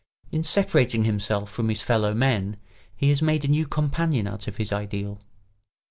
In 0.31 0.41
separating 0.41 1.03
himself 1.03 1.51
from 1.51 1.69
his 1.69 1.83
fellow 1.83 2.15
men 2.15 2.57
he 2.95 3.09
has 3.09 3.21
made 3.21 3.45
a 3.45 3.47
new 3.47 3.67
companion 3.67 4.25
out 4.25 4.47
of 4.47 4.55
his 4.57 4.73
ideal. 4.73 5.21